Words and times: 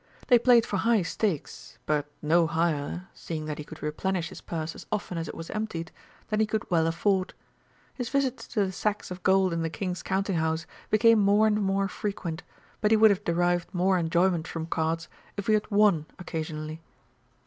They 0.29 0.39
played 0.39 0.65
for 0.65 0.77
high 0.77 1.03
stakes, 1.03 1.77
but 1.85 2.07
no 2.23 2.47
higher, 2.47 3.05
seeing 3.13 3.45
that 3.45 3.59
he 3.59 3.63
could 3.63 3.83
replenish 3.83 4.29
his 4.29 4.41
purse 4.41 4.73
as 4.73 4.87
often 4.91 5.15
as 5.15 5.27
it 5.27 5.35
was 5.35 5.51
emptied, 5.51 5.91
than 6.29 6.39
he 6.39 6.47
could 6.47 6.65
well 6.71 6.87
afford. 6.87 7.35
His 7.93 8.09
visits 8.09 8.47
to 8.47 8.65
the 8.65 8.71
sacks 8.71 9.11
of 9.11 9.21
gold 9.21 9.53
in 9.53 9.61
the 9.61 9.69
King's 9.69 10.01
Counting 10.01 10.37
house 10.37 10.65
became 10.89 11.19
more 11.19 11.45
and 11.45 11.61
more 11.61 11.87
frequent, 11.87 12.41
but 12.81 12.89
he 12.89 12.97
would 12.97 13.11
have 13.11 13.23
derived 13.23 13.71
more 13.75 13.99
enjoyment 13.99 14.47
from 14.47 14.65
cards 14.65 15.07
if 15.37 15.45
he 15.45 15.53
had 15.53 15.69
won 15.69 16.07
occasionally. 16.17 16.81